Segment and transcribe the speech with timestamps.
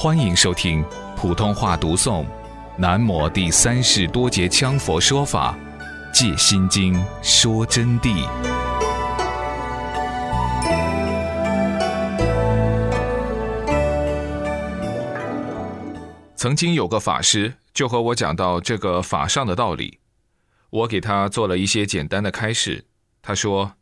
[0.00, 0.84] 欢迎收听
[1.16, 2.24] 普通话读诵
[2.76, 5.58] 《南摩第三世多杰羌佛说法·
[6.14, 8.24] 戒心经》说真谛。
[16.36, 19.98] 曾经有个法师就和我讲到这个法上的道理，
[20.70, 22.84] 我给他做了一些简单的开示。
[23.20, 23.72] 他说：“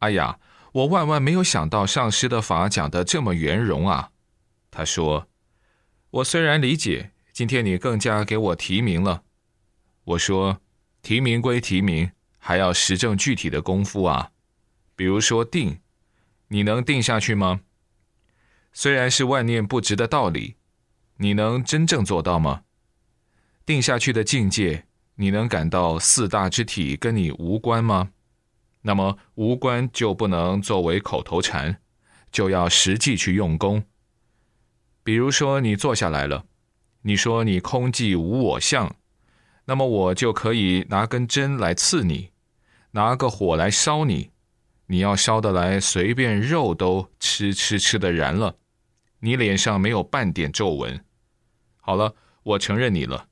[0.00, 0.38] 哎呀，
[0.72, 4.08] 我万万没有想到上师的法讲得这么圆融啊！”
[4.72, 5.26] 他说。
[6.10, 9.24] 我虽然理解，今天你更加给我提名了。
[10.04, 10.60] 我说，
[11.02, 14.30] 提名归提名，还要实证具体的功夫啊。
[14.94, 15.80] 比如说定，
[16.48, 17.60] 你能定下去吗？
[18.72, 20.56] 虽然是万念不值的道理，
[21.16, 22.62] 你能真正做到吗？
[23.66, 28.12] 定下去的境界，你能感到四大之体跟你无关吗？
[28.82, 31.80] 那么无关就不能作为口头禅，
[32.30, 33.82] 就要实际去用功。
[35.06, 36.46] 比如说，你坐下来了，
[37.02, 38.96] 你说你空寂无我相，
[39.66, 42.30] 那么我就可以拿根针来刺你，
[42.90, 44.32] 拿个火来烧你，
[44.88, 48.56] 你要烧得来，随便肉都吃吃吃的燃了，
[49.20, 51.04] 你脸上没有半点皱纹。
[51.76, 53.28] 好了，我承认你了。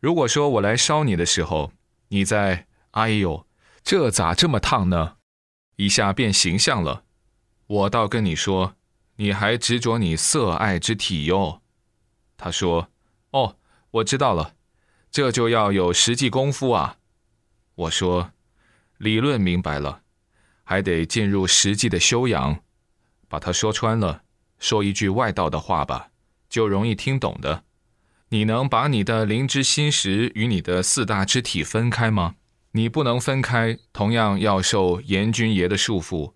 [0.00, 1.72] 如果说我来烧你的时候，
[2.08, 3.46] 你在哎呦，
[3.84, 5.18] 这咋这么烫呢？
[5.76, 7.04] 一下变形象了，
[7.68, 8.74] 我倒跟你说。
[9.20, 11.60] 你还执着你色爱之体哟？
[12.36, 12.88] 他说
[13.32, 13.56] ：“哦，
[13.90, 14.54] 我知道了，
[15.10, 16.98] 这就要有实际功夫啊。”
[17.74, 18.30] 我说
[18.98, 20.02] ：“理论明白了，
[20.62, 22.60] 还得进入实际的修养。
[23.28, 24.22] 把它说穿了，
[24.60, 26.10] 说一句外道的话吧，
[26.48, 27.64] 就容易听懂的。
[28.28, 32.36] 你能把你的灵之心识与你的四大之体分开吗？
[32.70, 36.34] 你不能分开，同样要受阎君爷的束缚。”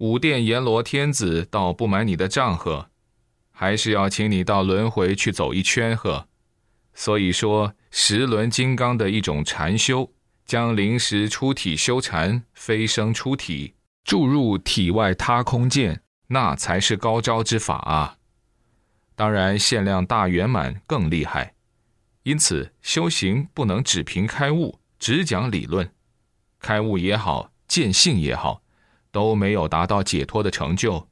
[0.00, 2.88] 五殿阎罗天子倒不买你的账呵，
[3.50, 6.26] 还是要请你到轮回去走一圈呵。
[6.94, 10.10] 所以说，十轮金刚的一种禅修，
[10.46, 18.16] 将灵识出体修禅，飞升出体，注入体外他空见，那才是高招之法啊！
[19.14, 21.52] 当然，限量大圆满更厉害。
[22.22, 25.92] 因此，修行不能只凭开悟，只讲理论。
[26.58, 28.62] 开悟也好，见性也好。
[29.10, 31.08] 都没有达到解脱的成就，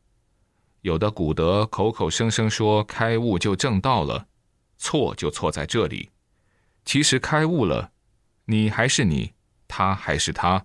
[0.83, 4.27] 有的古德口口声声说开悟就正道了，
[4.77, 6.11] 错就错在这里。
[6.85, 7.91] 其实开悟了，
[8.47, 9.33] 你还是你，
[9.67, 10.65] 他还是他，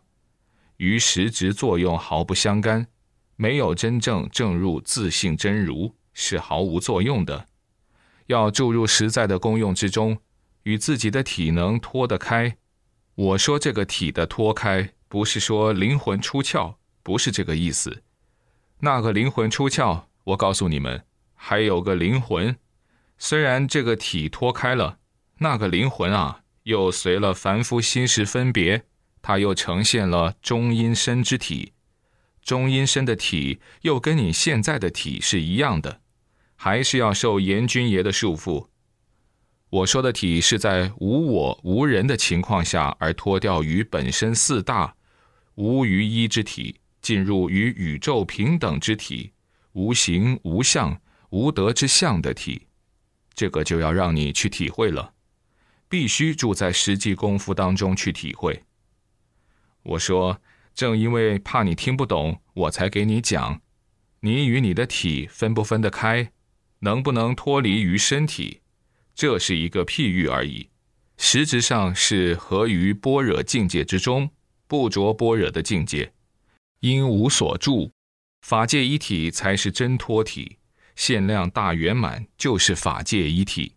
[0.78, 2.88] 与实质作用毫不相干，
[3.36, 7.48] 没有真正正入自性真如，是毫无作用的。
[8.28, 10.18] 要注入实在的功用之中，
[10.64, 12.56] 与自己的体能脱得开。
[13.16, 16.76] 我说这个体的脱开，不是说灵魂出窍。
[17.03, 18.02] 不是这个意思，
[18.80, 21.03] 那个灵魂出窍，我告诉你们，
[21.36, 22.58] 还有个灵魂，
[23.18, 24.97] 虽然这个体脱开了，
[25.40, 28.86] 那个灵魂啊，又随了凡夫心识分别，
[29.22, 31.74] 它又呈现了中阴身之体，
[32.41, 36.00] 中阴身的体又跟你现在的体是一样的，
[36.56, 38.68] 还是要受阎君爷的束缚。
[39.70, 44.96] 我说的体是在无我无人的情况下而脱掉于本身四大
[45.56, 46.80] 无余一之体。
[47.03, 49.34] 进入与宇宙平等之体，
[49.74, 51.00] 无形无相
[51.30, 52.66] 无德之相的体，
[53.36, 55.14] 这个就要让你去体会了，
[55.90, 58.64] 必须住在实际功夫当中去体会。
[59.84, 60.41] 我说，
[60.74, 63.62] 正因为怕你听不懂，我才给你讲，
[64.22, 66.31] 你与你的体分不分得开，
[66.80, 68.62] 能不能脱离于身体，
[69.14, 70.70] 这是一个譬喻而已，
[71.18, 74.30] 实质上是合于般若境界之中，
[74.68, 76.14] 不着般若的境界。
[76.84, 77.94] 因无所住，
[78.42, 80.58] 法界一体才是真脱体，
[80.98, 83.76] 限量大圆满就是法界一体，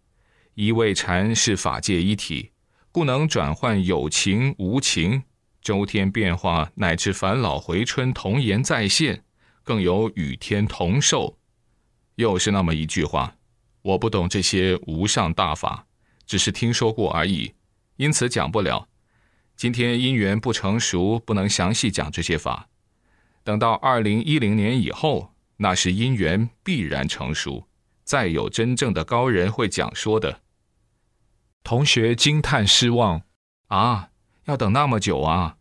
[0.55, 2.51] 一味禅是法界一体，
[2.91, 5.23] 故能转换有情无情，
[5.63, 9.23] 周天变化乃至返老回春童颜再现，
[9.63, 11.39] 更有与天同寿。
[12.17, 13.37] 又是那么一句话，
[13.83, 15.87] 我不懂这些无上大法，
[16.27, 17.55] 只是听说过而已，
[17.99, 18.89] 因此讲不了。
[19.55, 22.69] 今天因缘不成熟，不能详细讲这些法。
[23.47, 27.69] 等到二零一零年以后，那是因缘必然成熟，
[28.03, 30.41] 再有真正的高人会讲说的。
[31.63, 33.23] 同学惊叹失望
[33.69, 34.11] 啊！
[34.47, 35.59] 要等那么久啊！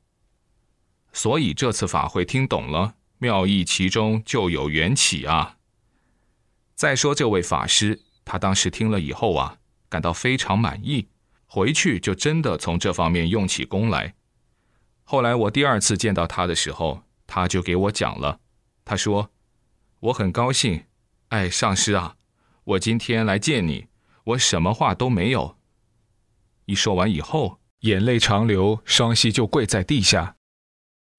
[1.13, 5.57] 所以这次法会听懂了，妙意其中就有缘起啊。
[6.73, 9.59] 再说这位法师，他当时听了以后啊，
[9.89, 11.07] 感到非常满意，
[11.45, 14.15] 回去就真的从这方面用起功来。
[15.03, 17.04] 后来我第二次见到他的时候。
[17.27, 18.39] 他就给我讲了，
[18.83, 19.31] 他说
[19.99, 20.85] ：“我很高兴，
[21.29, 22.15] 哎，上师啊，
[22.63, 23.87] 我今天来见你，
[24.23, 25.57] 我什么话都没有。”
[26.65, 30.35] 一说完以后，眼泪长流，双膝就跪在地下。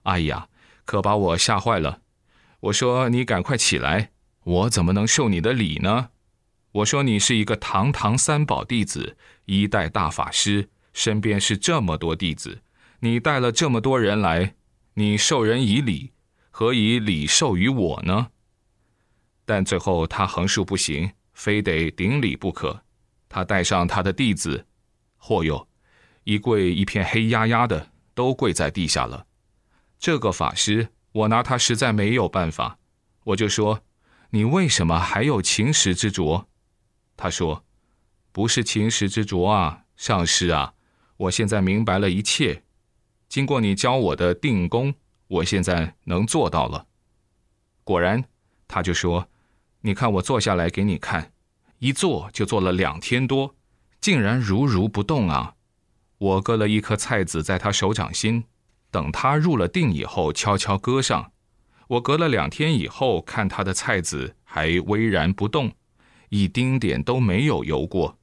[0.05, 0.49] 哎呀，
[0.85, 2.03] 可把我吓坏了！
[2.61, 4.11] 我说：“你赶快起来，
[4.43, 6.11] 我怎么能受你的礼呢？”
[6.73, 12.63] 我说：“你是一个堂堂三宝弟子，一代大法师，身边是这么多弟子，
[13.01, 14.55] 你带了这么多人来，
[14.99, 16.13] 你授人以礼，
[16.51, 18.29] 何以礼受于我呢？”
[19.45, 22.83] 但最后他横竖不行，非得顶礼不可。
[23.29, 24.67] 他带上他的弟子，
[25.21, 25.69] 嚯哟，
[26.25, 29.27] 一跪一片黑压压的，都跪在地下了。
[29.99, 32.79] 这个法师，我拿他实在没有办法，
[33.25, 33.83] 我就说
[34.31, 36.49] ：“你为什么还有情识之着？”
[37.19, 37.67] 他说
[38.33, 40.73] ：“不是情识之着啊，上师啊，
[41.19, 42.63] 我现在明白了一切。
[43.37, 44.95] 经过你教我的定功，
[45.29, 46.87] 我现在能做到了。
[47.85, 48.25] 果然，
[48.67, 49.29] 他就说
[49.85, 51.35] ：‘你看我坐下来给你看，
[51.81, 53.55] 一坐就坐了两天多，
[54.01, 55.57] 竟然如如不动啊！
[56.17, 58.45] 我搁了一颗菜籽在他手掌心，
[58.91, 61.31] 等他入了定以后，悄悄搁上。
[61.89, 65.71] 我隔了两天以后，看他的菜籽还巍然不动。’”
[66.31, 68.19] 一丁点都没有游过，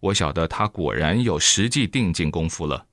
[0.00, 2.88] 我晓得他果然有实际定境功夫了。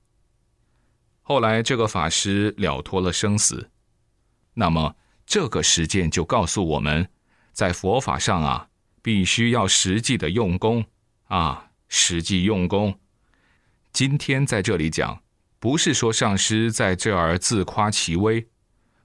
[1.28, 3.68] 后来这个法师了脱了生死，
[4.54, 4.96] 那么
[5.26, 7.06] 这个实践就告诉我们，
[7.52, 8.68] 在佛法上啊，
[9.02, 10.86] 必须要实际的用功
[11.24, 12.98] 啊，实际用功。
[13.92, 15.22] 今天在这里讲，
[15.58, 18.48] 不是说上师在这儿自夸其威，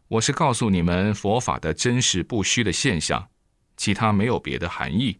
[0.07, 3.27] 我是告诉你们佛法的真实不虚的现象，
[3.75, 5.19] 其他没有别的含义。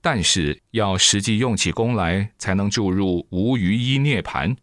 [0.00, 4.54] 但是要实际用起功来，才能注入无余一涅盘。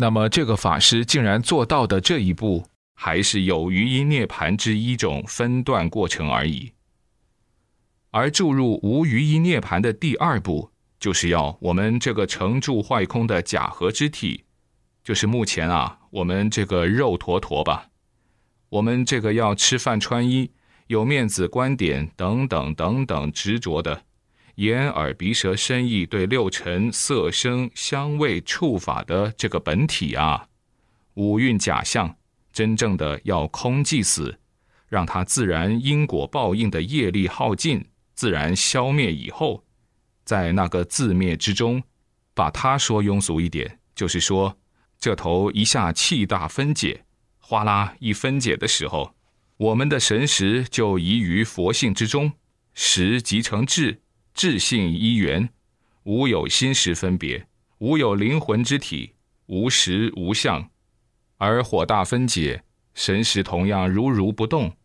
[0.00, 2.64] 那么这个法师竟然做到的这一步，
[2.94, 6.70] 还是有余一涅盘之一种分段过程而已。
[8.12, 14.44] 而注入无余一涅盘的第二步，就是要我们这个成住坏空的假合之体，
[15.02, 17.88] 就是目前啊，我们这个肉坨坨吧，
[18.68, 20.52] 我们这个要吃饭穿衣、
[20.86, 24.04] 有面子、观点等等等等执着的。
[24.58, 30.48] 眼耳鼻舌身意对六尘色声香味触法的这个本体啊，
[31.14, 32.16] 五蕴假象，
[32.52, 34.40] 真正的要空寂死，
[34.88, 39.62] 让它自然因果报应的业力耗尽，自然消灭以后，
[40.24, 41.80] 在那个自灭之中，
[42.34, 44.58] 把它说庸俗一点，就是说
[44.98, 47.04] 这头一下气大分解，
[47.38, 49.14] 哗啦一分解的时候，
[49.56, 52.32] 我们的神识就移于佛性之中，
[52.74, 54.02] 识即成智。
[54.38, 55.48] 智性一元，
[56.04, 57.48] 无有心识分别，
[57.78, 59.14] 无有灵魂之体，
[59.46, 60.70] 无实无相，
[61.38, 62.62] 而火大分解，
[62.94, 64.76] 神识同样如如不动。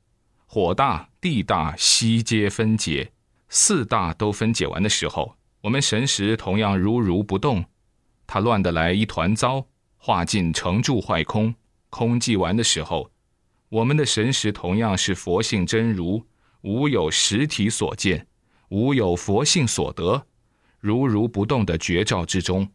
[0.48, 3.12] 火大、地大、悉皆分解，
[3.48, 7.64] 四大都分解完的时候，我们神识同样如如不动。
[8.26, 9.68] 它乱得来一团糟，
[9.98, 11.54] 化尽成住坏空，
[11.92, 13.12] 空寂完的时候，
[13.70, 16.26] 我们的神识同样是佛性真如，
[16.62, 18.26] 无有实体所见。
[18.74, 20.26] 无有佛性所得，
[20.80, 22.68] 如如不动的绝照之中，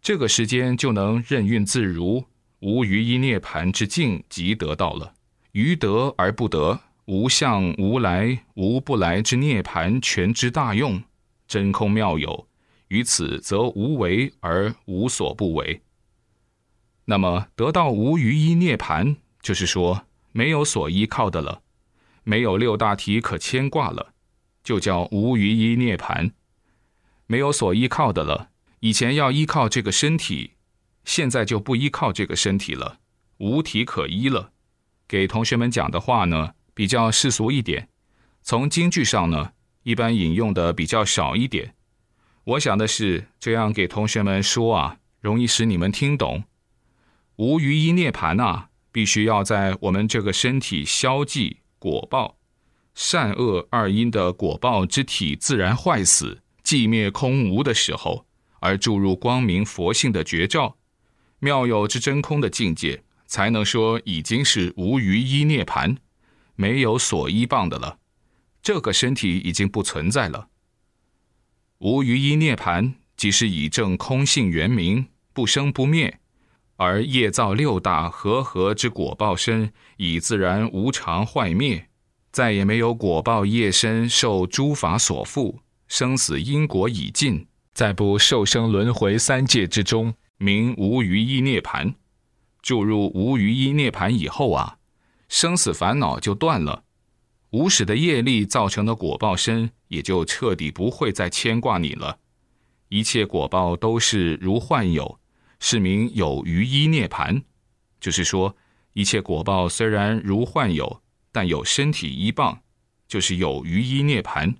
[0.00, 2.24] 这个时间就能任运自如，
[2.60, 5.12] 无余一涅盘之境即得到了。
[5.52, 11.02] 余得而不得，无相无来无不来之涅盘全之大用，
[11.46, 12.48] 真空妙有。
[12.88, 15.82] 于此则无为而无所不为。
[17.04, 21.60] 那么得到无余一涅盘，就是说没有所依靠的了，
[22.24, 24.09] 没有六大体可牵挂了。
[24.62, 26.32] 就叫无余一涅盘，
[27.26, 28.50] 没有所依靠的了。
[28.80, 30.54] 以前要依靠这个身体，
[31.04, 32.98] 现在就不依靠这个身体了，
[33.38, 34.52] 无体可依了。
[35.06, 37.88] 给同学们讲的话呢，比较世俗一点，
[38.42, 39.52] 从京剧上呢，
[39.82, 41.74] 一般引用的比较少一点。
[42.44, 46.44] 我想的是这样给同学们说啊，容易使你们听懂。
[47.36, 52.39] 无余一涅盘呐，必须要在我们这个身体消寂果报。
[52.94, 58.26] 善恶二因的果报之体自然坏死、寂灭空无的时候，
[58.60, 60.76] 而注入光明佛性的绝照、
[61.38, 65.96] 妙有之真空的境界，才能说已经是无余依涅盘，
[66.56, 67.98] 没有所依傍的了。
[68.62, 70.48] 这个身体已经不存在了。
[71.78, 76.20] 无余依涅盘，即是以正空性圆明，不生不灭，
[76.76, 81.89] 而业造六大和合之果报身，以自然无常坏灭。
[82.32, 85.58] 再也没有果报业身受诸法所缚，
[85.88, 91.94] 生死因果已尽，再不受生轮回三界之中，名无余一涅盘。
[92.62, 94.76] 注入无余一涅盘以后啊，
[95.28, 96.84] 生死烦恼就断了。
[97.50, 102.18] 无始的业力造成的果报身，也就彻底不会再牵挂你了。
[102.88, 105.18] 一切果报都是如幻有，
[105.58, 107.42] 是名有余一涅盘。
[107.98, 108.54] 就是说，
[108.92, 112.62] 一切果报虽然如幻有，但有身体一棒，
[113.08, 114.54] 就是有余一涅盘。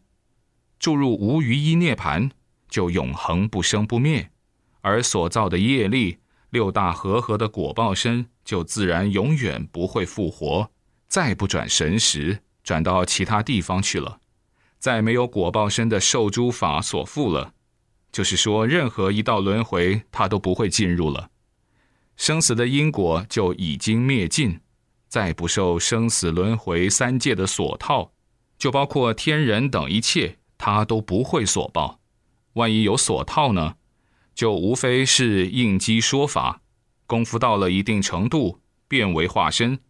[0.79, 2.31] 注入无余一涅盘，
[2.69, 4.31] 就永恒不生不灭，
[4.81, 6.19] 而所造的业力
[6.51, 10.71] 六大和合的果报身，就自然永远不会复活，
[11.09, 12.43] 再不转神识。
[12.63, 14.21] 转到其他地方去了，
[14.79, 17.55] 再没有果报身的受诸法所缚了，
[18.13, 21.31] 就是说，任何一道轮回，他都不会进入了。
[22.17, 24.61] 生死的因果就已经灭尽，
[25.11, 28.13] 再不受生死轮回三界的所套，
[28.57, 31.99] 就包括天人等一切，他都不会所报。
[32.53, 33.75] 万一有所套呢，
[34.37, 36.63] 就无非是应机说法，
[37.07, 39.81] 功夫到了一定程度，变为化身。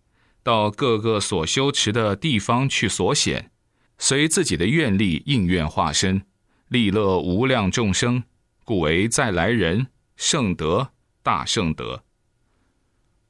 [0.43, 3.51] 到各个所修持的地方去所显，
[3.99, 6.25] 随自己的愿力应愿化身，
[6.69, 8.25] 利乐无量众生，
[8.65, 12.05] 故为再来人圣德大圣德。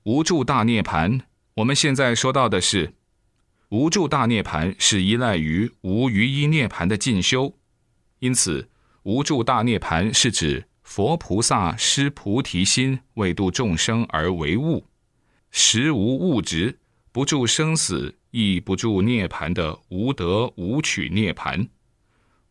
[0.05, 1.23] 无助大涅盘，
[1.61, 2.95] 我们现在说到的是
[3.69, 7.55] 无助大涅盘，是依赖于无余一涅盘的进修，
[8.21, 8.71] 因此
[9.02, 14.87] 无助大涅盘是指佛菩萨施菩提心，为度众生而为物，
[15.50, 16.79] 实无物质。
[17.12, 21.69] 不住生死，亦不住涅槃的无得无取涅盘，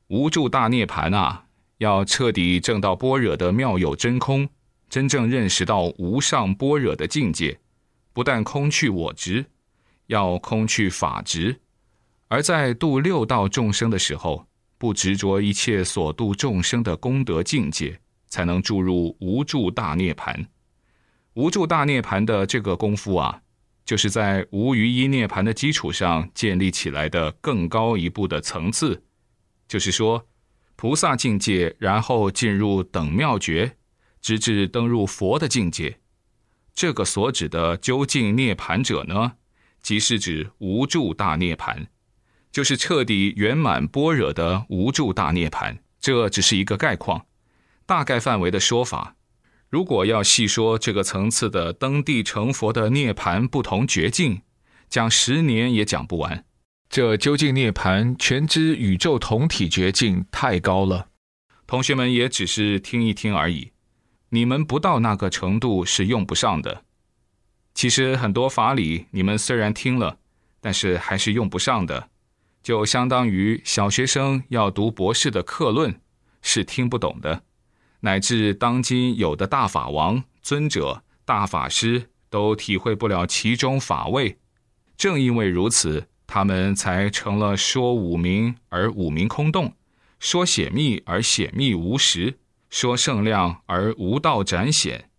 [0.09, 1.45] 无住大涅盘啊！
[1.79, 4.49] 要彻底证到般若的妙有真空，
[4.87, 7.59] 真正认识到无上般若的境界，
[8.19, 9.45] 不但空去我执，
[10.07, 11.61] 要空去法执，
[12.27, 14.45] 而在度六道众生的时候，
[14.77, 17.97] 不执着一切所度众生的功德境界，
[18.27, 20.45] 才能注入无住大涅盘。
[21.35, 23.41] 无住大涅盘的这个功夫啊！
[23.85, 29.01] 就是在无余一涅盘的基础上建立起来的更高一步的层次，
[29.65, 30.27] 就是说，
[30.75, 33.77] 菩萨境界，然后进入等妙觉，
[34.19, 35.99] 直至登入佛的境界。
[36.79, 39.33] 这个所指的究竟涅盘者呢，
[39.81, 41.89] 即是指无住大涅盘，
[42.53, 45.79] 就是彻底圆满般若的无住大涅盘。
[45.99, 47.25] 这只是一个概况，
[47.85, 49.17] 大概范围的说法。
[49.67, 54.43] 如果要细说这个层次的登地成佛的涅盘不同绝境，
[54.87, 56.45] 讲十年也讲不完。
[56.89, 61.09] 这究竟涅盘全知宇宙同体绝境太高了，
[61.67, 63.73] 同学们也只是听一听而已。
[64.29, 66.83] 你们不到那个程度是用不上的。
[67.73, 70.17] 其实很多法理你们虽然听了，
[70.59, 72.09] 但是还是用不上的，
[72.61, 76.01] 就相当于小学生要读博士的课论，
[76.41, 77.43] 是听不懂的。
[78.01, 84.37] 乃至当今有的大法王、尊者、大法师都体会不了其中法味，
[84.97, 89.73] 正因为如此，他们才成了说五明而五明空洞，
[90.19, 92.37] 说显密而显密无实，
[92.69, 95.09] 说圣量而无道展显。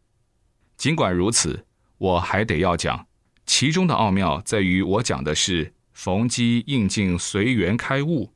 [0.76, 1.66] 尽管如此，
[1.98, 3.06] 我还得要讲，
[3.44, 8.32] 其中的奥妙在于我讲的是逢机应境随缘开悟，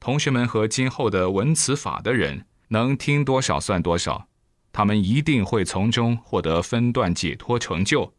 [0.00, 2.46] 同学们和今后的闻此法的人。
[2.68, 4.26] 能听多少算多少，
[4.72, 8.12] 他们一定会从中获得分段解脱成就，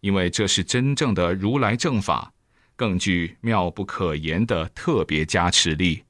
[0.00, 2.32] 因为这是真正的如来正法，
[2.76, 6.04] 更具妙不可言的特别加持力。